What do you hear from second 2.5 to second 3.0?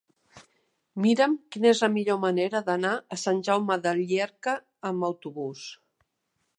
d'anar